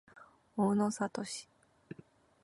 [0.57, 1.47] 大野智